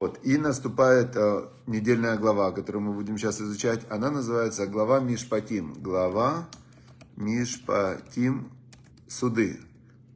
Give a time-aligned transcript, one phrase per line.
[0.00, 0.20] Вот.
[0.22, 3.80] И наступает э, недельная глава, которую мы будем сейчас изучать.
[3.90, 5.74] Она называется глава Мишпатим.
[5.74, 6.48] Глава
[7.16, 8.52] Мишпатим
[9.08, 9.58] суды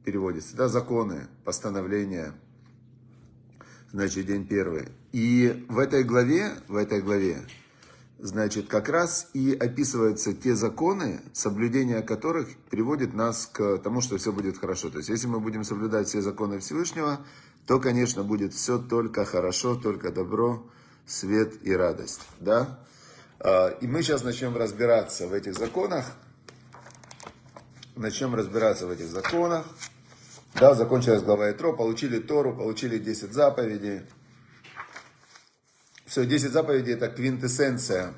[0.05, 0.55] переводится.
[0.55, 2.33] Да, законы, постановления.
[3.91, 4.87] Значит, день первый.
[5.11, 7.41] И в этой главе, в этой главе,
[8.19, 14.31] значит, как раз и описываются те законы, соблюдение которых приводит нас к тому, что все
[14.31, 14.89] будет хорошо.
[14.89, 17.19] То есть, если мы будем соблюдать все законы Всевышнего,
[17.67, 20.69] то, конечно, будет все только хорошо, только добро,
[21.05, 22.21] свет и радость.
[22.39, 22.79] Да?
[23.39, 26.05] А, и мы сейчас начнем разбираться в этих законах.
[27.95, 29.65] Начнем разбираться в этих законах.
[30.55, 34.01] Да, закончилась глава Итро, получили Тору, получили 10 заповедей.
[36.05, 38.13] Все, 10 заповедей это квинтэссенция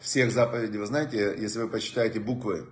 [0.00, 0.78] всех заповедей.
[0.78, 2.66] Вы знаете, если вы почитаете буквы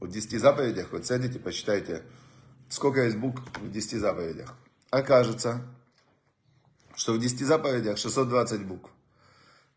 [0.00, 2.02] в 10 заповедях, вы сядете, почитайте,
[2.68, 4.54] сколько есть букв в 10 заповедях.
[4.92, 5.62] Окажется,
[6.94, 8.90] что в 10 заповедях 620 букв.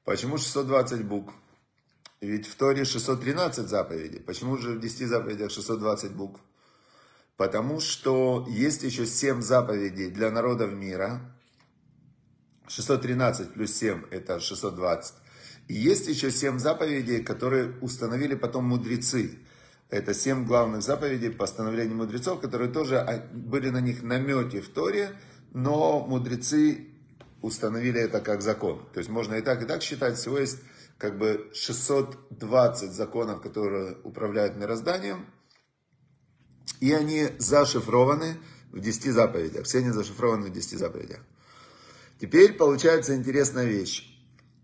[0.03, 1.34] Почему 620 букв?
[2.20, 4.20] Ведь в Торе 613 заповедей.
[4.20, 6.41] Почему же в 10 заповедях 620 букв?
[7.37, 11.21] Потому что есть еще 7 заповедей для народов мира.
[12.68, 15.15] 613 плюс 7 это 620.
[15.70, 19.40] И есть еще 7 заповедей, которые установили потом мудрецы.
[19.96, 25.18] Это 7 главных заповедей постановлений мудрецов, которые тоже а, были на них намеки в Торе,
[25.54, 26.90] но мудрецы
[27.41, 28.85] установили это как закон.
[28.93, 30.18] То есть можно и так, и так считать.
[30.18, 30.60] Всего есть
[30.98, 35.27] как бы 620 законов, которые управляют мирозданием.
[36.82, 38.35] И они зашифрованы
[38.74, 39.63] в 10 заповедях.
[39.63, 41.21] Все они зашифрованы в 10 заповедях.
[42.20, 44.12] Теперь получается интересная вещь.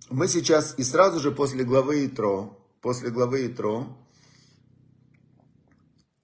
[0.10, 3.98] Мы сейчас и сразу же после главы Итро, после главы Итро,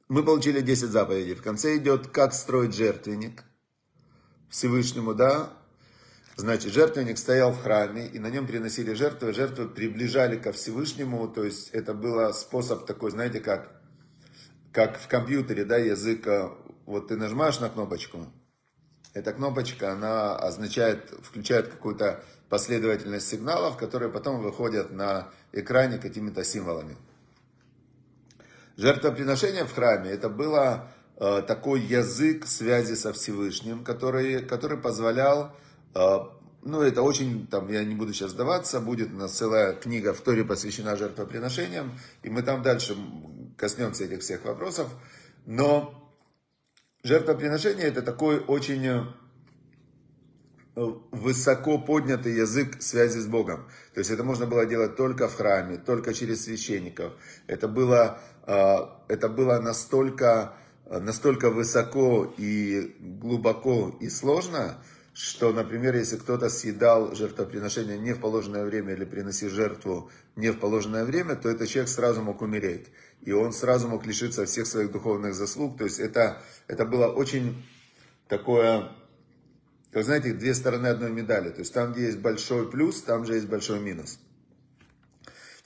[0.08, 1.36] мы получили 10 заповедей.
[1.36, 3.44] В конце идет, как строить жертвенник
[4.50, 5.54] Всевышнему, да,
[6.40, 11.44] Значит, жертвенник стоял в храме, и на нем приносили жертвы, жертвы приближали ко Всевышнему, то
[11.44, 13.82] есть это был способ такой, знаете, как,
[14.72, 16.52] как в компьютере, да, язык, э,
[16.86, 18.28] вот ты нажимаешь на кнопочку,
[19.16, 26.98] эта кнопочка, она означает, включает какую-то последовательность сигналов, которые потом выходят на экране какими-то символами.
[28.78, 35.56] Жертвоприношение в храме, это было э, такой язык связи со Всевышним, который, который позволял
[35.94, 40.14] а, ну, это очень, там, я не буду сейчас сдаваться, будет у нас целая книга
[40.14, 42.96] в Торе посвящена жертвоприношениям, и мы там дальше
[43.58, 44.90] коснемся этих всех вопросов.
[45.46, 46.14] Но
[47.04, 49.04] жертвоприношение это такой очень э,
[50.76, 53.68] высоко поднятый язык связи с Богом.
[53.94, 57.14] То есть это можно было делать только в храме, только через священников.
[57.48, 60.54] Это было, это было настолько,
[60.90, 64.82] настолько высоко и глубоко и сложно,
[65.14, 70.60] что, например, если кто-то съедал жертвоприношение не в положенное время или приносил жертву не в
[70.60, 72.88] положенное время, то этот человек сразу мог умереть.
[73.24, 75.80] И он сразу мог лишиться всех своих духовных заслуг.
[75.80, 77.66] То есть это, это было очень
[78.28, 78.92] такое,
[79.92, 81.50] как знаете, две стороны одной медали.
[81.50, 84.20] То есть там, где есть большой плюс, там же есть большой минус.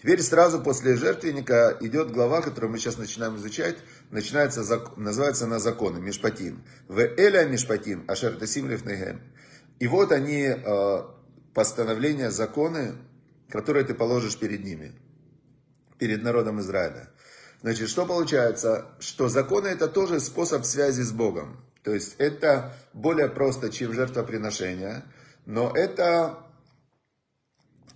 [0.01, 3.77] Теперь сразу после жертвенника идет глава, которую мы сейчас начинаем изучать,
[4.09, 4.63] начинается,
[4.95, 6.63] называется на законы, Мишпатим.
[6.87, 9.21] В Эля Мишпатим, Ашер Тасим Лефнегем.
[9.77, 11.01] И вот они, э,
[11.53, 12.95] постановления, законы,
[13.49, 14.93] которые ты положишь перед ними,
[15.99, 17.09] перед народом Израиля.
[17.61, 18.87] Значит, что получается?
[18.99, 21.63] Что законы это тоже способ связи с Богом.
[21.83, 25.03] То есть это более просто, чем жертвоприношение,
[25.45, 26.39] но это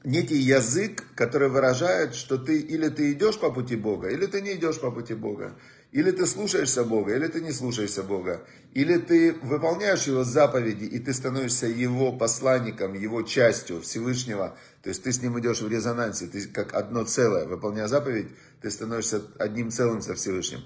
[0.05, 4.53] некий язык, который выражает, что ты или ты идешь по пути Бога, или ты не
[4.53, 5.55] идешь по пути Бога.
[5.91, 8.45] Или ты слушаешься Бога, или ты не слушаешься Бога.
[8.73, 14.57] Или ты выполняешь Его заповеди, и ты становишься Его посланником, Его частью Всевышнего.
[14.83, 17.45] То есть ты с Ним идешь в резонансе, ты как одно целое.
[17.45, 18.27] Выполняя заповедь,
[18.61, 20.61] ты становишься одним целым со Всевышним.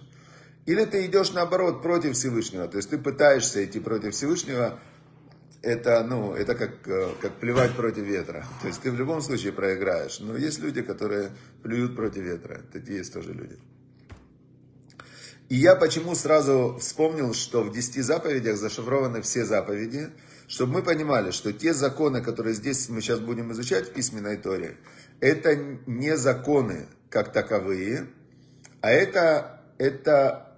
[0.66, 2.68] Или ты идешь наоборот против Всевышнего.
[2.68, 4.80] То есть ты пытаешься идти против Всевышнего,
[5.62, 8.46] это, ну, это как, э, как плевать против ветра.
[8.62, 10.20] То есть ты в любом случае проиграешь.
[10.20, 11.32] Но есть люди, которые
[11.64, 12.62] плюют против ветра.
[12.72, 13.58] Такие есть тоже люди.
[15.50, 20.10] И я почему сразу вспомнил, что в 10 заповедях зашифрованы все заповеди,
[20.48, 24.78] чтобы мы понимали, что те законы, которые здесь мы сейчас будем изучать в письменной Торе,
[25.20, 28.08] это не законы как таковые,
[28.82, 30.56] а это, это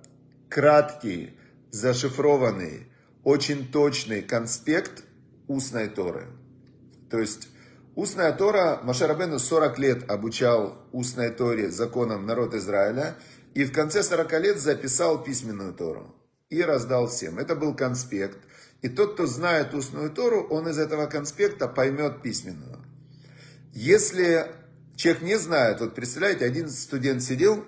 [0.49, 1.37] краткий,
[1.71, 2.90] зашифрованный,
[3.23, 5.03] очень точный конспект
[5.47, 6.27] устной Торы.
[7.09, 7.49] То есть
[7.95, 13.15] устная Тора, Машарабену 40 лет обучал устной Торе законам народ Израиля,
[13.53, 16.15] и в конце 40 лет записал письменную Тору
[16.49, 17.37] и раздал всем.
[17.37, 18.39] Это был конспект.
[18.81, 22.79] И тот, кто знает устную Тору, он из этого конспекта поймет письменную.
[23.73, 24.47] Если
[24.95, 27.63] человек не знает, вот представляете, один студент сидел,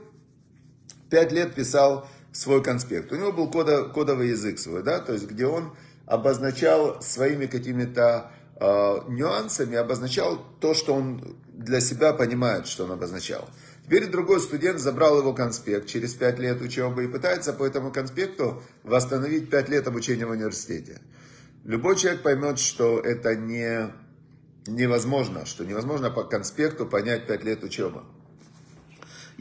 [1.10, 3.12] пять лет писал свой конспект.
[3.12, 5.76] У него был кодо, кодовый язык свой, да, то есть где он
[6.06, 8.66] обозначал своими какими-то э,
[9.08, 13.48] нюансами, обозначал то, что он для себя понимает, что он обозначал.
[13.86, 18.64] Теперь другой студент забрал его конспект через 5 лет учебы и пытается по этому конспекту
[18.84, 21.02] восстановить 5 лет обучения в университете.
[21.66, 23.94] Любой человек поймет, что это не,
[24.68, 28.04] невозможно, что невозможно по конспекту понять 5 лет учебы.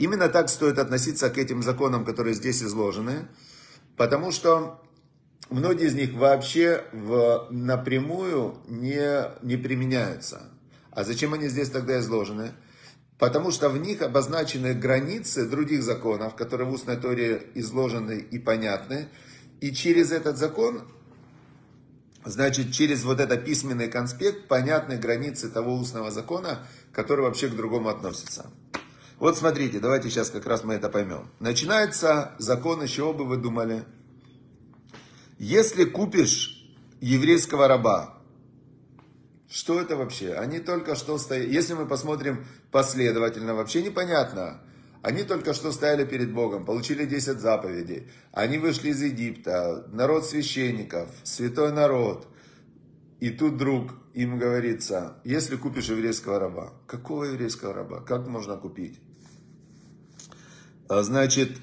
[0.03, 3.29] Именно так стоит относиться к этим законам, которые здесь изложены,
[3.97, 4.83] потому что
[5.49, 10.51] многие из них вообще в, напрямую не, не применяются.
[10.91, 12.51] А зачем они здесь тогда изложены?
[13.17, 19.07] Потому что в них обозначены границы других законов, которые в устной торе изложены и понятны.
[19.61, 20.83] И через этот закон,
[22.25, 27.89] значит, через вот этот письменный конспект, понятны границы того устного закона, который вообще к другому
[27.89, 28.51] относится.
[29.23, 31.31] Вот смотрите, давайте сейчас как раз мы это поймем.
[31.39, 33.85] Начинается закон, чего бы вы думали?
[35.39, 36.69] Если купишь
[37.01, 38.19] еврейского раба,
[39.49, 40.33] что это вообще?
[40.33, 44.61] Они только что стоят, если мы посмотрим последовательно, вообще непонятно.
[45.03, 48.09] Они только что стояли перед Богом, получили 10 заповедей.
[48.33, 52.27] Они вышли из Египта, народ священников, святой народ.
[53.21, 58.01] И тут вдруг им говорится, если купишь еврейского раба, какого еврейского раба?
[58.01, 58.99] Как можно купить?
[60.88, 61.58] А, значит,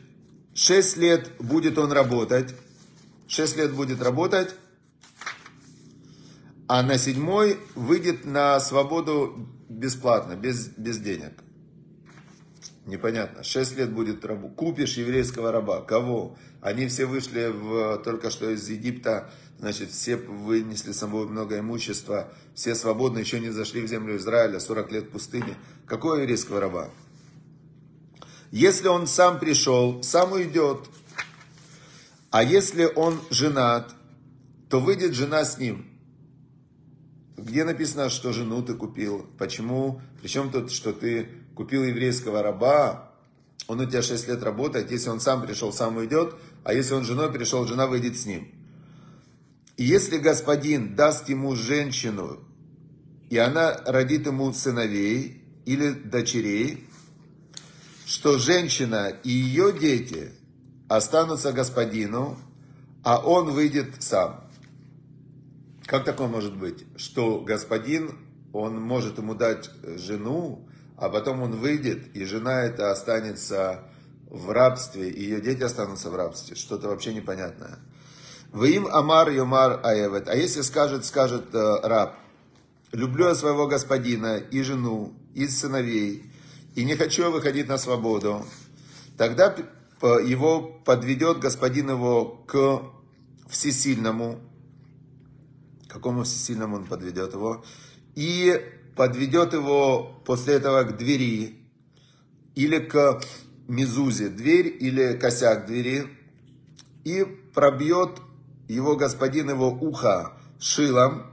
[0.53, 2.55] 6 лет будет он работать,
[3.27, 4.55] 6 лет будет работать,
[6.67, 11.33] а на седьмой выйдет на свободу бесплатно, без, без денег.
[12.85, 13.43] Непонятно.
[13.43, 14.49] Шесть лет будет рабу.
[14.49, 15.81] Купишь еврейского раба.
[15.81, 16.37] Кого?
[16.61, 22.33] Они все вышли в, только что из Египта, значит, все вынесли с собой много имущества,
[22.53, 25.55] все свободны, еще не зашли в землю Израиля, 40 лет в пустыне.
[25.85, 26.89] Какого еврейского раба?
[28.51, 30.89] Если он сам пришел, сам уйдет.
[32.31, 33.93] А если он женат,
[34.69, 35.85] то выйдет жена с ним.
[37.37, 39.25] Где написано, что жену ты купил?
[39.37, 40.01] Почему?
[40.21, 43.11] Причем тут, что ты купил еврейского раба,
[43.67, 47.05] он у тебя 6 лет работает, если он сам пришел, сам уйдет, а если он
[47.05, 48.51] женой пришел, жена выйдет с ним.
[49.77, 52.39] И если господин даст ему женщину,
[53.29, 56.88] и она родит ему сыновей или дочерей,
[58.09, 60.31] что женщина и ее дети
[60.87, 62.39] останутся господину,
[63.03, 64.49] а он выйдет сам.
[65.85, 66.85] Как такое может быть?
[66.97, 68.17] Что господин,
[68.51, 70.67] он может ему дать жену,
[70.97, 73.83] а потом он выйдет, и жена эта останется
[74.27, 76.55] в рабстве, и ее дети останутся в рабстве.
[76.55, 77.77] Что-то вообще непонятное.
[78.51, 80.27] Вы им Амар Йомар Аевет.
[80.29, 82.17] А если скажет, скажет э, раб,
[82.91, 86.29] люблю я своего господина и жену, и сыновей,
[86.75, 88.45] и не хочу выходить на свободу,
[89.17, 89.55] тогда
[90.01, 92.81] его подведет господин его к
[93.49, 94.39] всесильному,
[95.87, 97.63] какому всесильному он подведет его,
[98.15, 98.61] и
[98.95, 101.57] подведет его после этого к двери,
[102.55, 103.21] или к
[103.67, 106.07] мезузе, дверь или косяк двери,
[107.03, 108.19] и пробьет
[108.67, 111.25] его господин его ухо шилом,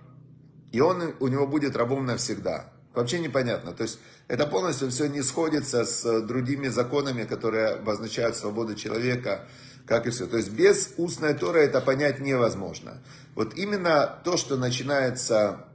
[0.73, 2.73] и он у него будет рабом навсегда.
[2.97, 3.73] Вообще непонятно.
[3.73, 9.47] То есть это полностью все не сходится с другими законами, которые обозначают свободу человека,
[9.87, 10.27] как и все.
[10.27, 13.03] То есть без устной Торы это понять невозможно.
[13.35, 15.67] Вот именно то, что начинается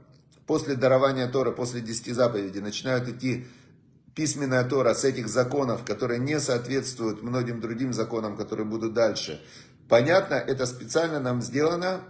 [0.48, 3.46] после дарования Тора, после десяти заповедей, начинают идти
[4.16, 9.40] письменная Тора с этих законов, которые не соответствуют многим другим законам, которые будут дальше.
[9.88, 12.00] Понятно, это специально нам сделано,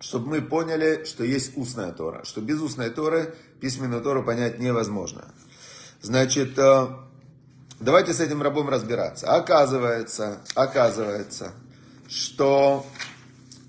[0.00, 5.32] чтобы мы поняли, что есть устная Тора, что без устной Торы письменную Тору понять невозможно.
[6.00, 6.86] Значит, э,
[7.80, 9.26] давайте с этим рабом разбираться.
[9.26, 11.52] Оказывается, оказывается,
[12.08, 12.86] что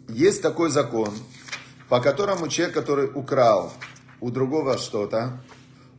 [0.08, 1.12] есть такой закон,
[1.88, 3.74] по которому человек, который украл
[4.22, 5.42] у другого что-то,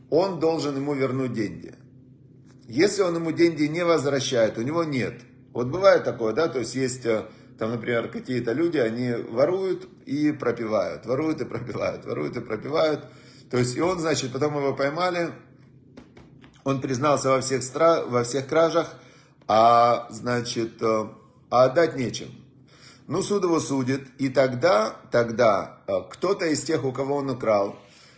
[0.09, 1.75] он должен ему вернуть деньги.
[2.67, 5.21] Если он ему деньги не возвращает, у него нет.
[5.51, 7.25] Вот бывает такое, да, то есть есть э,
[7.61, 13.05] там, например, какие-то люди, они воруют и пропивают, воруют и пропивают, воруют и пропивают.
[13.51, 15.29] То есть, и он, значит, потом его поймали,
[16.63, 18.03] он признался во всех, стра...
[18.03, 18.95] во всех кражах,
[19.47, 21.05] а, значит, э,
[21.51, 22.29] а отдать нечем.
[23.05, 27.75] Ну, суд его судит, и тогда, тогда э, кто-то из тех, у кого он украл,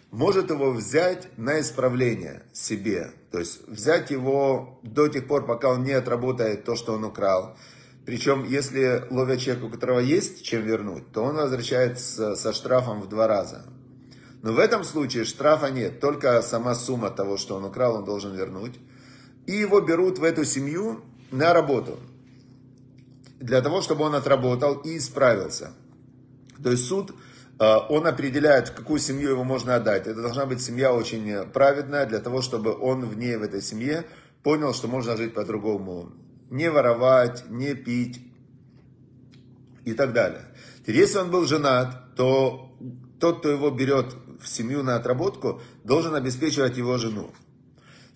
[0.09, 3.11] может его взять на исправление себе.
[3.29, 7.57] То есть взять его до тех пор, пока он не отработает то, что он украл.
[8.05, 13.07] Причем, если ловят человека, у которого есть чем вернуть, то он возвращается со штрафом в
[13.07, 13.65] два раза.
[14.41, 18.35] Но в этом случае штрафа нет, только сама сумма того, что он украл, он должен
[18.35, 18.77] вернуть.
[19.45, 21.97] И его берут в эту семью на работу.
[23.39, 25.71] Для того, чтобы он отработал и исправился.
[26.61, 27.11] То есть суд,
[27.59, 30.07] э, он определяет, в какую семью его можно отдать.
[30.07, 34.05] Это должна быть семья очень праведная, для того, чтобы он в ней, в этой семье,
[34.43, 36.11] понял, что можно жить по-другому.
[36.53, 38.21] Не воровать, не пить
[39.85, 40.45] и так далее.
[40.85, 42.77] Если он был женат, то
[43.19, 47.31] тот, кто его берет в семью на отработку, должен обеспечивать его жену.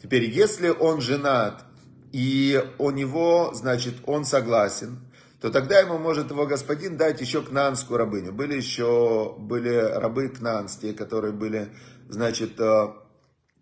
[0.03, 1.63] Теперь, если он женат,
[2.12, 5.00] и у него, значит, он согласен,
[5.41, 8.34] то тогда ему может его господин дать еще кнанскую рабыню.
[8.34, 11.70] Были еще, были рабы кнанские, которые были,
[12.08, 12.88] значит, э,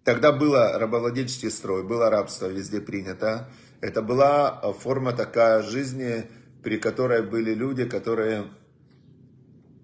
[0.04, 3.50] тогда было рабовладельческий строй, было рабство везде принято.
[3.82, 6.26] Это была форма такая жизни,
[6.64, 8.46] при которой были люди, которые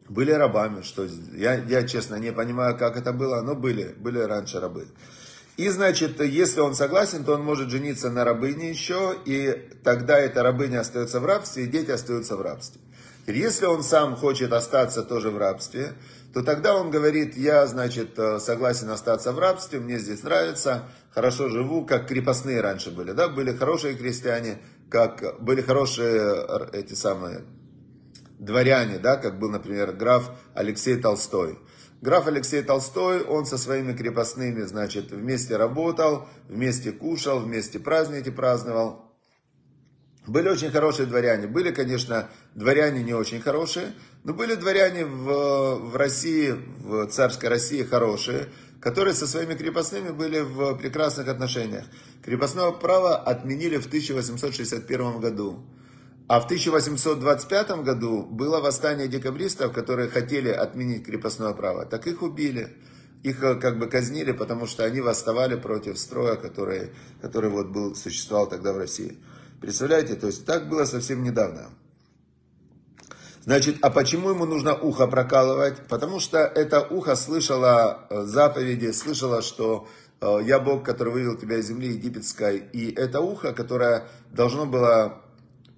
[0.10, 4.60] были рабами, что я, я честно не понимаю, как это было, но были, были раньше
[4.60, 4.88] рабы.
[5.58, 10.44] И, значит, если он согласен, то он может жениться на рабыне еще, и тогда эта
[10.44, 12.82] рабыня остается в рабстве, и дети остаются в рабстве.
[13.28, 15.94] Если он сам хочет остаться тоже в рабстве,
[16.34, 21.86] то тогда он говорит, я, значит, согласен остаться в рабстве, мне здесь нравится, хорошо живу,
[21.86, 24.60] как крепостные раньше были, да, были хорошие крестьяне,
[24.90, 27.42] как были хорошие эти самые
[28.40, 31.60] дворяне, да, как был, например, граф Алексей Толстой.
[32.02, 39.14] Граф Алексей Толстой, он со своими крепостными, значит, вместе работал, вместе кушал, вместе праздники праздновал.
[40.26, 41.46] Были очень хорошие дворяне.
[41.46, 43.94] Были, конечно, дворяне не очень хорошие,
[44.24, 48.50] но были дворяне в, в России, в царской России хорошие,
[48.80, 51.86] которые со своими крепостными были в прекрасных отношениях.
[52.24, 55.64] Крепостное право отменили в 1861 году.
[56.28, 61.86] А в 1825 году было восстание декабристов, которые хотели отменить крепостное право.
[61.86, 62.70] Так их убили.
[63.24, 67.96] Их э, как бы казнили, потому что они восставали против строя, который, который вот был,
[67.96, 69.18] существовал тогда в России.
[69.60, 71.70] Представляете, то есть так было совсем недавно.
[73.44, 75.88] Значит, а почему ему нужно ухо прокалывать?
[75.88, 79.88] Потому что это ухо слышало э, заповеди, слышало, что
[80.22, 82.58] э, я Бог, который вывел тебя из земли египетской.
[82.72, 85.22] И это ухо, которое должно было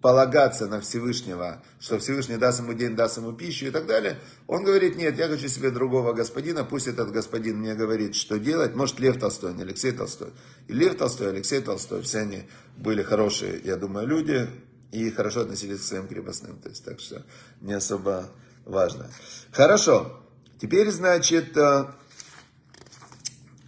[0.03, 4.65] полагаться на Всевышнего, что Всевышний даст ему день, даст ему пищу и так далее, он
[4.65, 8.75] говорит, нет, я хочу себе другого господина, пусть этот господин мне говорит, что делать.
[8.75, 10.31] Может, Лев Толстой, не Алексей Толстой.
[10.67, 12.43] И Лев Толстой, Алексей Толстой, все они
[12.75, 14.49] были хорошие, я думаю, люди,
[14.93, 16.59] и хорошо относились к своим крепостным.
[16.59, 17.25] То есть, так что
[17.61, 18.29] не особо
[18.63, 19.09] важно.
[19.51, 20.21] Хорошо.
[20.61, 21.87] Теперь, значит, э,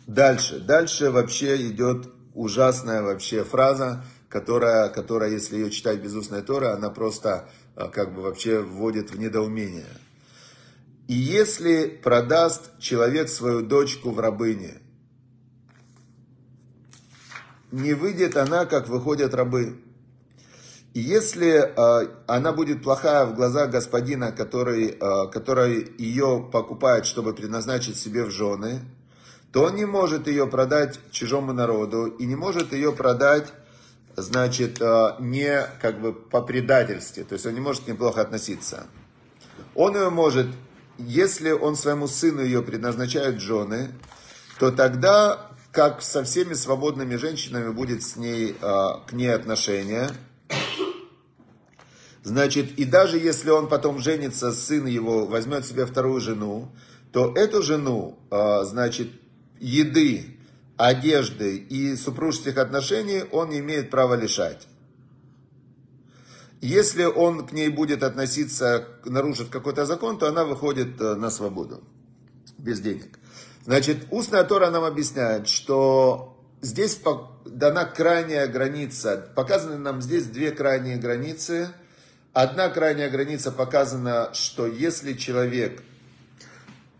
[0.05, 0.59] дальше.
[0.59, 6.89] Дальше вообще идет ужасная вообще фраза, которая, которая, если ее читать без устной Торы, она
[6.91, 9.87] просто а, как бы вообще вводит в недоумение.
[11.07, 14.79] И если продаст человек свою дочку в рабыне,
[17.71, 19.79] не выйдет она, как выходят рабы.
[20.95, 27.33] И если э, она будет плохая в глазах господина, который, э, который ее покупает, чтобы
[27.33, 28.79] предназначить себе в жены,
[29.51, 33.51] то он не может ее продать чужому народу и не может ее продать
[34.15, 38.21] значит, э, не как бы по предательстве, то есть он не может к ней плохо
[38.21, 38.87] относиться.
[39.73, 40.47] Он ее может,
[40.97, 43.91] если он своему сыну ее предназначает жены,
[44.59, 50.09] то тогда, как со всеми свободными женщинами будет с ней, э, к ней отношение,
[52.25, 56.71] значит, и даже если он потом женится, сын его возьмет себе вторую жену,
[57.13, 59.07] то эту жену, э, значит,
[59.59, 60.37] еды,
[60.75, 64.67] одежды и супружеских отношений он не имеет права лишать.
[66.61, 71.83] Если он к ней будет относиться, нарушит какой-то закон, то она выходит э, на свободу,
[72.57, 73.19] без денег.
[73.65, 76.99] Значит, устная Тора нам объясняет, что здесь
[77.45, 79.31] дана крайняя граница.
[79.35, 81.69] Показаны нам здесь две крайние границы.
[82.35, 85.81] Одна крайняя граница показана, что если человек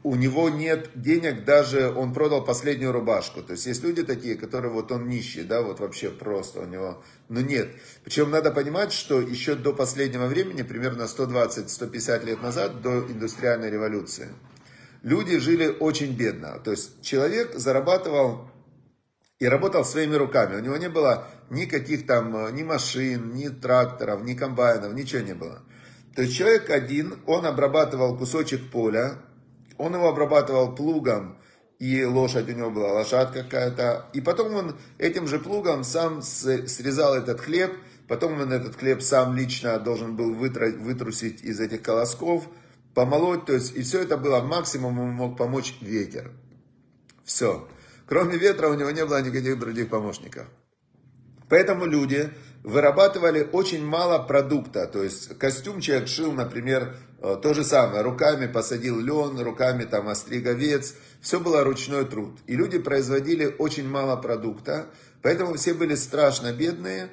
[0.01, 3.41] у него нет денег, даже он продал последнюю рубашку.
[3.41, 7.03] То есть есть люди такие, которые вот он нищий, да, вот вообще просто у него,
[7.27, 7.67] но нет.
[8.05, 14.29] Причем надо понимать, что еще до последнего времени, примерно 120-150 лет назад, до индустриальной революции,
[15.03, 16.61] люди жили очень бедно.
[16.63, 18.49] То есть человек зарабатывал
[19.39, 20.55] и работал своими руками.
[20.55, 25.61] У него не было никаких там, ни машин, ни тракторов, ни комбайнов, ничего не было.
[26.15, 29.17] То есть человек один, он обрабатывал кусочек поля,
[29.77, 31.37] он его обрабатывал плугом,
[31.77, 34.09] и лошадь у него была, лошадка какая-то.
[34.13, 37.73] И потом он этим же плугом сам срезал этот хлеб,
[38.07, 42.47] потом он этот хлеб сам лично должен был вытрусить из этих колосков,
[42.93, 46.31] помолоть, то есть, и все это было, максимум ему мог помочь ветер.
[47.25, 47.67] Все.
[48.07, 50.47] Кроме ветра у него не было никаких других помощников.
[51.49, 52.31] Поэтому люди
[52.63, 54.87] вырабатывали очень мало продукта.
[54.87, 58.01] То есть костюм человек шил, например, э, то же самое.
[58.01, 60.95] Руками посадил лен, руками там остриг овец.
[61.21, 62.39] Все было ручной труд.
[62.47, 64.87] И люди производили очень мало продукта.
[65.21, 67.09] Поэтому все были страшно бедные.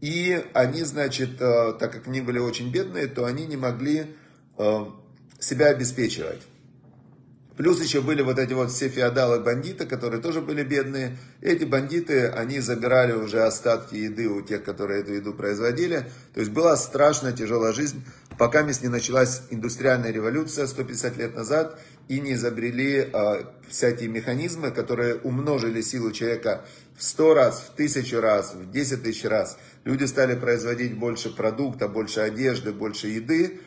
[0.00, 4.16] И они, значит, э, так как они были очень бедные, то они не могли
[4.58, 4.84] э,
[5.38, 6.42] себя обеспечивать.
[7.56, 11.16] Плюс еще были вот эти вот все феодалы-бандиты, которые тоже были бедные.
[11.40, 16.04] Эти бандиты, они забирали уже остатки еды у тех, которые эту еду производили.
[16.34, 18.04] То есть была страшная тяжелая жизнь,
[18.38, 25.16] пока не началась индустриальная революция 150 лет назад и не изобрели а, всякие механизмы, которые
[25.16, 26.64] умножили силу человека
[26.96, 29.58] в 100 раз, в тысячу раз, в 10 тысяч раз.
[29.84, 33.60] Люди стали производить больше продукта, больше одежды, больше еды.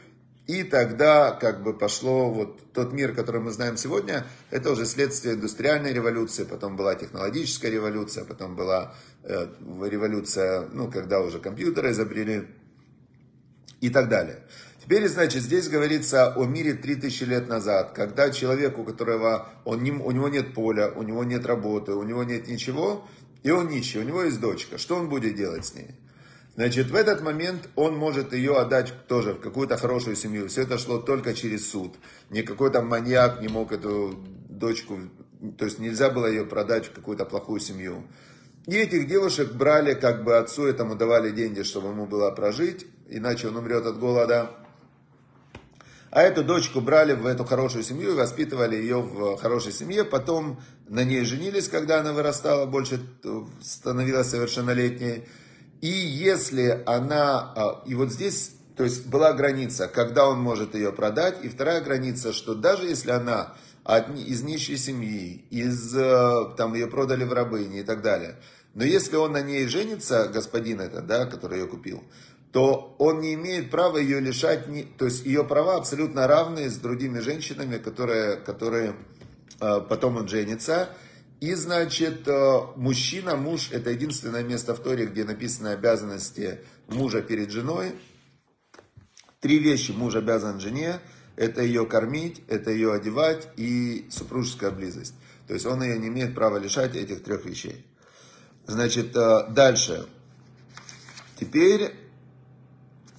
[0.50, 5.36] И тогда как бы пошло вот тот мир, который мы знаем сегодня, это уже следствие
[5.36, 9.46] индустриальной революции, потом была технологическая революция, потом была э,
[9.84, 12.48] революция, ну, когда уже компьютеры изобрели
[13.80, 14.40] и так далее.
[14.84, 19.92] Теперь, значит, здесь говорится о мире 3000 лет назад, когда человек, у которого он не,
[19.92, 23.08] у него нет поля, у него нет работы, у него нет ничего,
[23.44, 24.80] и он нищий, у него есть дочка.
[24.80, 25.92] Что он будет делать с ней?
[26.56, 30.48] Значит, в этот момент он может ее отдать тоже в какую-то хорошую семью.
[30.48, 31.96] Все это шло только через суд.
[32.30, 35.00] Никакой там маньяк не мог эту дочку,
[35.58, 38.04] то есть нельзя было ее продать в какую-то плохую семью.
[38.68, 43.48] И этих девушек брали, как бы отцу этому давали деньги, чтобы ему было прожить, иначе
[43.48, 44.52] он умрет от голода.
[46.12, 50.04] А эту дочку брали в эту хорошую семью воспитывали ее в хорошей семье.
[50.04, 53.00] Потом на ней женились, когда она вырастала, больше
[53.62, 55.26] становилась совершеннолетней.
[55.82, 60.92] И если она, а, и вот здесь, то есть была граница, когда он может ее
[60.92, 63.56] продать, и вторая граница, что даже если она
[64.16, 68.36] из нищей семьи, из, э, там ее продали в рабыни и так далее,
[68.76, 72.04] но если он на ней женится, господин это, да, который ее купил,
[72.52, 74.66] то он не имеет права ее лишать,
[74.98, 78.96] то есть ее права абсолютно равны с другими женщинами, которые, которые
[79.60, 80.90] э, потом он женится,
[81.40, 87.50] и, значит, э, мужчина, муж, это единственное место в Торе, где написаны обязанности мужа перед
[87.50, 87.94] женой.
[89.40, 91.00] Три вещи муж обязан жене.
[91.38, 95.14] Это ее кормить, это ее одевать и супружеская близость.
[95.48, 97.86] То есть он ее не имеет права лишать этих трех вещей.
[98.68, 100.08] Значит, э, дальше.
[101.40, 101.96] Теперь,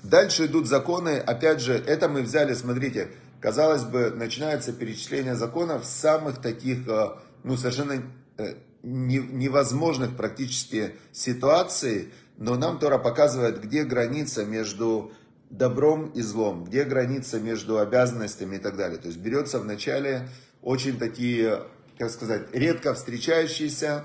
[0.03, 1.17] дальше идут законы.
[1.19, 7.57] Опять же, это мы взяли, смотрите, казалось бы, начинается перечисление законов самых таких э, ну,
[7.57, 8.03] совершенно
[8.39, 15.13] э, невозможных практически ситуаций, но нам Тора показывает, где граница между
[15.51, 18.99] добром и злом, где граница между обязанностями и так далее.
[18.99, 20.29] То есть берется вначале
[20.63, 21.65] очень такие,
[21.99, 24.05] как сказать, редко встречающиеся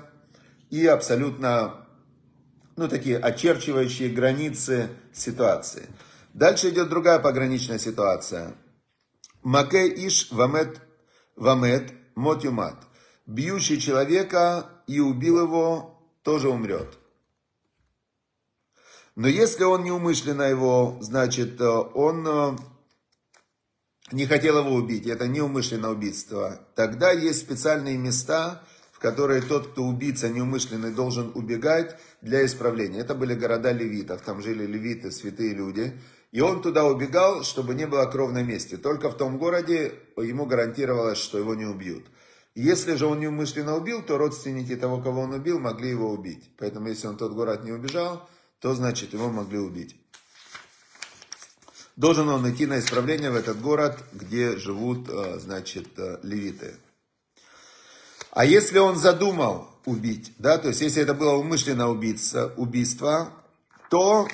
[0.70, 1.86] и абсолютно,
[2.76, 5.86] ну, такие очерчивающие границы ситуации.
[6.34, 8.54] Дальше идет другая пограничная ситуация.
[9.42, 10.80] Маке иш вамет,
[11.36, 12.85] вамет мот юмат
[13.26, 16.98] бьющий человека и убил его, тоже умрет.
[19.14, 22.56] Но если он неумышленно его, значит, э, он э,
[24.12, 28.62] не хотел его убить, это неумышленное убийство, тогда есть специальные места,
[28.92, 33.00] в которые тот, кто убийца неумышленный, должен убегать для исправления.
[33.00, 35.98] Это были города левитов, там жили левиты, святые люди.
[36.32, 38.76] И он туда убегал, чтобы не было кровной мести.
[38.76, 42.06] Только в том городе ему гарантировалось, что его не убьют.
[42.56, 46.50] Если же он неумышленно убил, то родственники того, кого он убил, могли его убить.
[46.56, 48.26] Поэтому, если он тот город не убежал,
[48.60, 49.94] то значит его могли убить.
[51.96, 56.76] Должен он идти на исправление в этот город, где живут, э, значит, э, левиты.
[58.30, 63.34] А если он задумал убить, да, то есть если это было умышленно убийца, убийство,
[63.90, 64.28] то,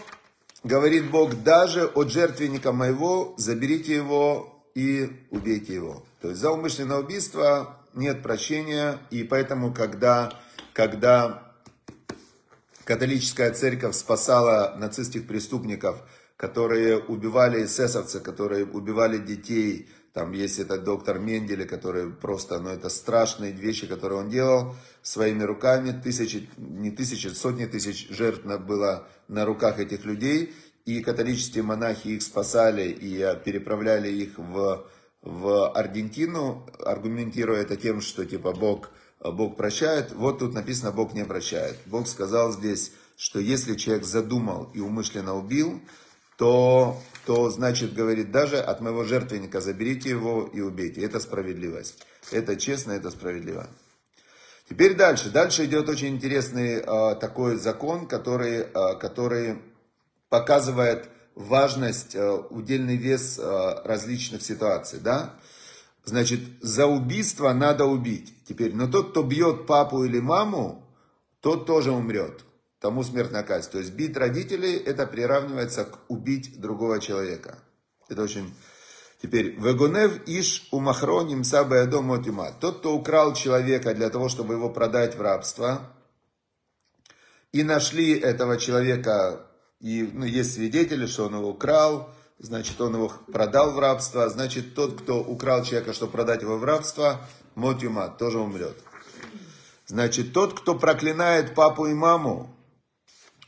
[0.62, 6.04] говорит Бог, даже от жертвенника моего заберите его и убейте его.
[6.20, 10.32] То есть за умышленное убийство нет прощения, и поэтому, когда,
[10.72, 11.52] когда
[12.84, 16.02] католическая церковь спасала нацистских преступников,
[16.36, 22.88] которые убивали эсэсовцы, которые убивали детей, там есть этот доктор Менделе, который просто, ну это
[22.90, 29.44] страшные вещи, которые он делал своими руками, тысячи, не тысячи, сотни тысяч жертв было на
[29.46, 34.84] руках этих людей, и католические монахи их спасали и переправляли их в
[35.22, 40.12] в Аргентину, аргументируя это тем, что типа Бог, Бог прощает.
[40.12, 41.78] Вот тут написано, Бог не прощает.
[41.86, 45.80] Бог сказал здесь, что если человек задумал и умышленно убил,
[46.36, 51.02] то, то значит, говорит, даже от моего жертвенника заберите его и убейте.
[51.02, 52.04] Это справедливость.
[52.32, 53.68] Это честно, это справедливо.
[54.68, 55.30] Теперь дальше.
[55.30, 59.58] Дальше идет очень интересный э, такой закон, который, э, который
[60.30, 65.00] показывает важность, э, удельный вес э, различных ситуаций.
[65.00, 65.34] Да?
[66.04, 68.34] Значит, за убийство надо убить.
[68.46, 70.84] Теперь, но тот, кто бьет папу или маму,
[71.40, 72.44] тот тоже умрет.
[72.80, 73.70] Тому смертная казнь.
[73.70, 77.58] То есть бить родителей, это приравнивается к убить другого человека.
[78.08, 78.52] Это очень...
[79.22, 82.50] Теперь, вегунев иш умахроним сабаядом отима.
[82.60, 85.92] Тот, кто украл человека для того, чтобы его продать в рабство,
[87.52, 89.46] и нашли этого человека,
[89.82, 94.74] и ну, есть свидетели, что он его украл, значит, он его продал в рабство, значит,
[94.74, 97.20] тот, кто украл человека, чтобы продать его в рабство,
[97.56, 98.76] мотюма, тоже умрет.
[99.86, 102.56] Значит, тот, кто проклинает папу и маму,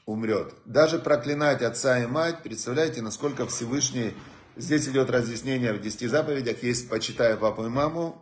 [0.07, 0.53] умрет.
[0.65, 4.13] Даже проклинать отца и мать, представляете, насколько Всевышний,
[4.57, 8.21] здесь идет разъяснение в десяти заповедях, есть почитая папу и маму,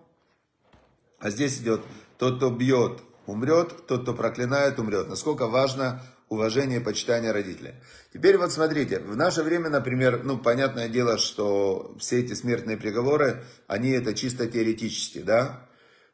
[1.19, 1.81] а здесь идет
[2.19, 5.09] тот, кто бьет, умрет, тот, кто проклинает, умрет.
[5.09, 7.75] Насколько важно уважение и почитание родителей.
[8.13, 13.45] Теперь вот смотрите, в наше время, например, ну, понятное дело, что все эти смертные приговоры,
[13.67, 15.69] они это чисто теоретически, да?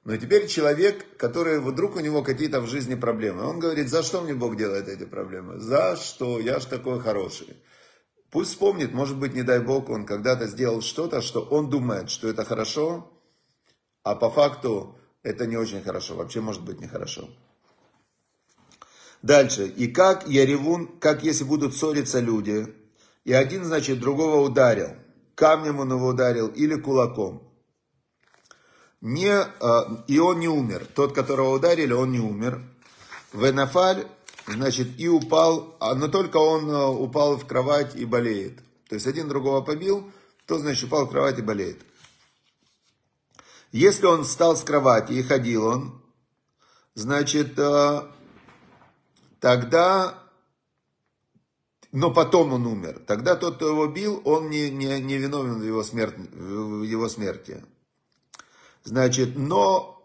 [0.05, 4.21] Но теперь человек, который вдруг у него какие-то в жизни проблемы, он говорит, за что
[4.21, 5.59] мне Бог делает эти проблемы?
[5.59, 6.41] За что?
[6.41, 7.57] Я ж такой хороший.
[8.31, 12.29] Пусть вспомнит, может быть, не дай Бог, он когда-то сделал что-то, что он думает, что
[12.29, 13.11] это хорошо,
[14.03, 17.29] а по факту это не очень хорошо, вообще может быть нехорошо.
[19.23, 19.67] Дальше.
[19.67, 22.75] И как Яревун, как если будут ссориться люди,
[23.25, 24.95] и один, значит, другого ударил,
[25.35, 27.43] камнем он его ударил или кулаком.
[29.01, 30.87] Не, а, и он не умер.
[30.95, 32.63] Тот, которого ударили, он не умер.
[33.33, 34.07] Венафаль,
[34.47, 38.59] значит, и упал, а, но только он а, упал в кровать и болеет.
[38.89, 40.11] То есть один другого побил,
[40.47, 41.83] то, значит, упал в кровать и болеет.
[43.71, 46.03] Если он встал с кровати и ходил он,
[46.95, 47.59] значит,
[49.41, 50.23] тогда,
[51.93, 53.03] но потом он умер.
[53.07, 57.09] Тогда тот, кто его бил, он не, не, не виновен в его, смерти, в его
[57.09, 57.65] смерти.
[58.85, 59.99] Значит, но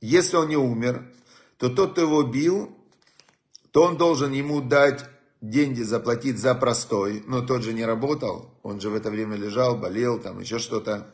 [0.00, 1.10] если он не умер,
[1.58, 2.76] то тот, кто его бил,
[3.70, 5.04] то он должен ему дать
[5.40, 7.22] деньги, заплатить за простой.
[7.26, 11.06] Но тот же не работал, он же в это время лежал, болел, там еще что-то.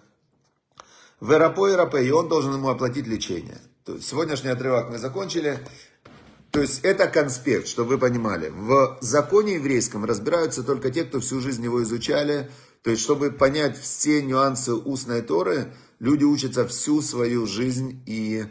[1.21, 1.67] В Эрапо
[2.01, 3.59] и и он должен ему оплатить лечение.
[3.85, 5.59] То есть сегодняшний отрывок мы закончили.
[6.51, 8.49] То есть это конспект, чтобы вы понимали.
[8.49, 12.51] В законе еврейском разбираются только те, кто всю жизнь его изучали.
[12.83, 18.03] То есть, чтобы понять все нюансы устной Торы, люди учатся всю свою жизнь.
[18.07, 18.47] И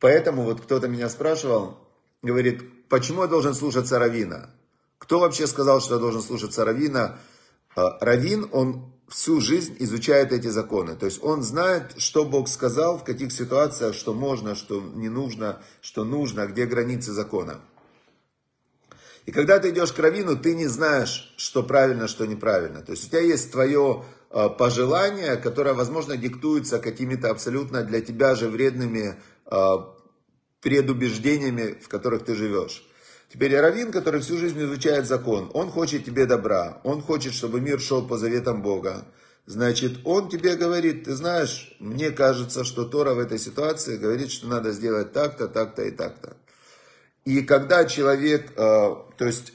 [0.00, 1.78] поэтому вот кто-то меня спрашивал,
[2.22, 4.50] говорит, почему я должен слушаться Равина?
[4.98, 7.18] Кто вообще сказал, что я должен слушаться Равина?
[7.74, 10.94] А, Равин, он всю жизнь изучает эти законы.
[10.94, 15.60] То есть он знает, что Бог сказал, в каких ситуациях, что можно, что не нужно,
[15.80, 17.60] что нужно, где границы закона.
[19.26, 22.82] И когда ты идешь к равину, ты не знаешь, что правильно, что неправильно.
[22.82, 28.34] То есть у тебя есть твое а, пожелание, которое, возможно, диктуется какими-то абсолютно для тебя
[28.34, 29.94] же вредными а,
[30.60, 32.84] предубеждениями, в которых ты живешь.
[33.32, 37.80] Теперь Равин, который всю жизнь изучает закон, он хочет тебе добра, он хочет, чтобы мир
[37.80, 39.06] шел по заветам Бога.
[39.46, 44.48] Значит, он тебе говорит, ты знаешь, мне кажется, что Тора в этой ситуации говорит, что
[44.48, 46.36] надо сделать так-то, так-то и так-то.
[47.24, 49.52] И когда человек, э, то есть,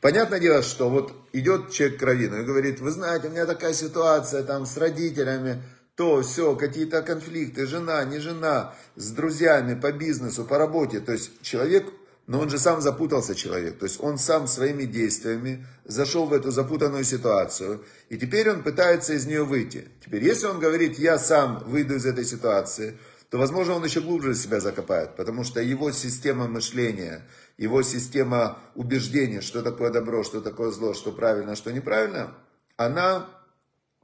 [0.00, 3.74] понятное дело, что вот идет человек к Равину и говорит, вы знаете, у меня такая
[3.74, 5.62] ситуация там с родителями,
[5.94, 10.98] то, все, какие-то конфликты, жена, не жена, с друзьями, по бизнесу, по работе.
[10.98, 11.86] То есть человек
[12.26, 16.50] но он же сам запутался человек, то есть он сам своими действиями зашел в эту
[16.50, 19.88] запутанную ситуацию, и теперь он пытается из нее выйти.
[20.04, 22.98] Теперь, если он говорит, я сам выйду из этой ситуации,
[23.30, 27.22] то, возможно, он еще глубже себя закопает, потому что его система мышления,
[27.58, 32.34] его система убеждения, что такое добро, что такое зло, что правильно, что неправильно,
[32.76, 33.28] она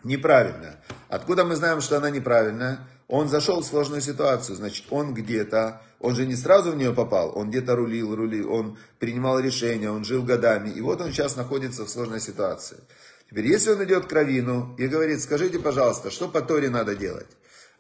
[0.05, 0.83] неправильная.
[1.09, 2.87] Откуда мы знаем, что она неправильная?
[3.09, 7.37] Он зашел в сложную ситуацию, значит, он где-то, он же не сразу в нее попал,
[7.37, 11.85] он где-то рулил, рулил, он принимал решения, он жил годами, и вот он сейчас находится
[11.85, 12.79] в сложной ситуации.
[13.29, 17.29] Теперь, если он идет к Равину и говорит, скажите, пожалуйста, что по Торе надо делать?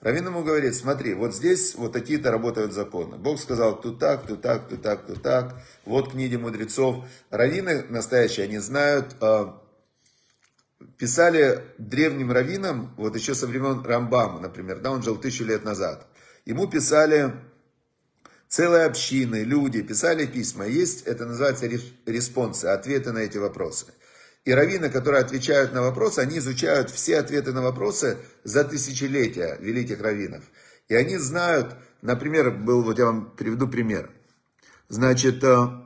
[0.03, 3.19] Равин ему говорит, смотри, вот здесь вот такие-то работают законы.
[3.19, 5.63] Бог сказал, тут так, тут так, тут так, тут так.
[5.85, 7.05] Вот книги мудрецов.
[7.31, 9.62] Равины настоящие, они знают, а,
[10.99, 16.07] писали древним раввинам, вот еще со времен Рамбама, например, да, он жил тысячу лет назад,
[16.45, 17.33] ему писали
[18.49, 20.67] целые общины, люди писали письма.
[20.67, 21.67] Есть, это называется
[22.07, 23.87] респонсы, ответы на эти вопросы.
[24.45, 30.01] И раввины, которые отвечают на вопросы, они изучают все ответы на вопросы за тысячелетия великих
[30.01, 30.45] раввинов.
[30.89, 34.11] И они знают, например, был, вот я вам приведу пример.
[34.89, 35.83] Значит, э,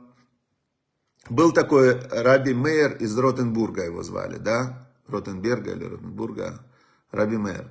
[1.29, 4.86] был такой Раби Мейер из Ротенбурга, его звали, да?
[5.07, 6.59] Ротенберга или Ротенбурга,
[7.11, 7.69] Раби Мейер.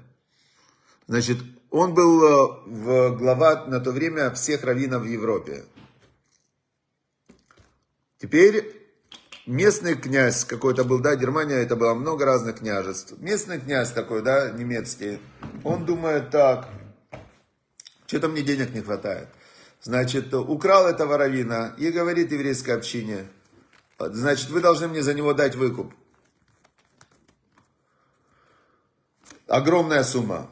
[1.07, 1.39] Значит,
[1.71, 5.65] он был э, в глава на то время всех раввинов в Европе.
[8.19, 8.75] Теперь
[9.47, 13.15] местный князь какой-то был, да, Германия, это было много разных княжеств.
[13.19, 15.21] Местный князь такой, да, немецкий,
[15.65, 16.69] он думает так,
[18.07, 19.29] что-то мне денег не хватает.
[19.83, 23.27] Значит, украл этого равина и говорит еврейской общине,
[23.99, 25.93] значит, вы должны мне за него дать выкуп.
[29.47, 30.51] Огромная сумма.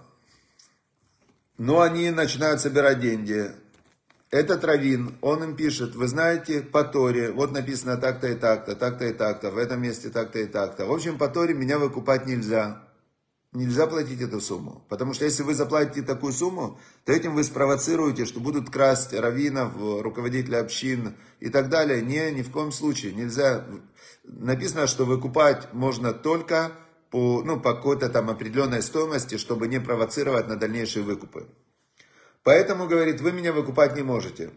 [1.59, 3.53] Но они начинают собирать деньги
[4.35, 9.05] этот раввин, он им пишет, вы знаете, по Торе, вот написано так-то и так-то, так-то
[9.05, 10.87] и так-то, в этом месте так-то и так-то.
[10.87, 12.83] В общем, по Торе меня выкупать нельзя.
[13.53, 14.85] Нельзя платить эту сумму.
[14.89, 19.75] Потому что если вы заплатите такую сумму, то этим вы спровоцируете, что будут красть раввинов,
[19.77, 22.03] руководителей общин и так далее.
[22.03, 23.13] Не, ни в коем случае.
[23.13, 23.65] Нельзя.
[24.25, 26.73] Написано, что выкупать можно только
[27.15, 31.47] по, ну, по какой-то там определенной стоимости, чтобы не провоцировать на дальнейшие выкупы.
[32.43, 34.51] Поэтому, говорит, вы меня выкупать не можете.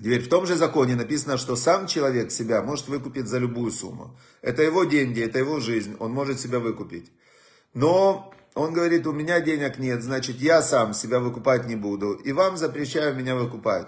[0.00, 4.18] Теперь в том же законе написано, что сам человек себя может выкупить за любую сумму.
[4.42, 7.12] Это его деньги, это его жизнь, он может себя выкупить.
[7.74, 12.14] Но он говорит, у меня денег нет, значит я сам себя выкупать не буду.
[12.14, 13.86] И вам запрещаю меня выкупать.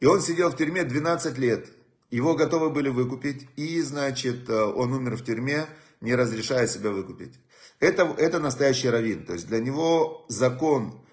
[0.00, 1.68] И он сидел в тюрьме 12 лет.
[2.10, 3.46] Его готовы были выкупить.
[3.54, 5.68] И, значит, э, он умер в тюрьме,
[6.00, 7.34] не разрешая себя выкупить.
[7.78, 9.24] Это, это настоящий раввин.
[9.26, 11.04] То есть для него закон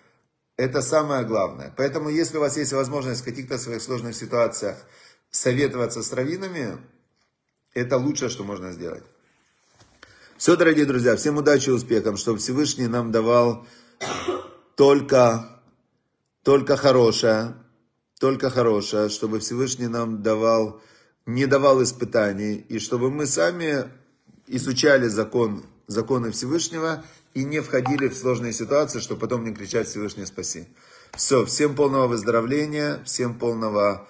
[0.58, 1.73] это самое главное.
[1.78, 4.78] Поэтому, если у вас есть возможность в каких-то своих сложных ситуациях
[5.30, 6.78] советоваться с раввинами,
[7.73, 9.04] это лучшее, что можно сделать.
[10.38, 13.67] Все, дорогие друзья, всем удачи и успехов, чтобы Всевышний нам давал
[14.76, 15.62] только,
[16.43, 17.56] только хорошее,
[18.19, 20.82] только хорошее, чтобы Всевышний нам давал,
[21.26, 23.91] не давал испытаний, и чтобы мы сами
[24.48, 30.26] изучали закон, законы Всевышнего и не входили в сложные ситуации, чтобы потом не кричать Всевышний
[30.26, 30.68] спаси.
[31.16, 34.08] Все, всем полного выздоровления, всем полного,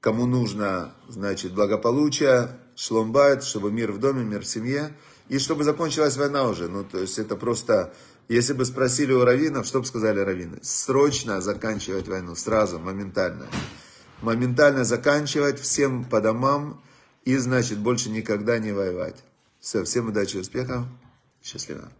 [0.00, 4.96] кому нужно, значит, благополучия, шломбайт, чтобы мир в доме, мир в семье,
[5.28, 6.68] и чтобы закончилась война уже.
[6.68, 7.94] Ну, то есть это просто,
[8.28, 10.58] если бы спросили у раввинов, что бы сказали раввины?
[10.62, 13.46] Срочно заканчивать войну, сразу, моментально.
[14.22, 16.82] Моментально заканчивать, всем по домам,
[17.24, 19.22] и, значит, больше никогда не воевать.
[19.64, 20.84] Все, всем удачи и успехов.
[21.42, 21.90] Счастливо.